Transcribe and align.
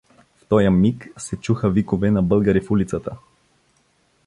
В 0.37 0.45
тоя 0.45 0.71
миг 0.71 1.09
се 1.17 1.37
чуха 1.39 1.69
викове 1.69 2.11
на 2.11 2.23
българи 2.23 2.61
в 2.61 2.71
улицата. 2.71 3.17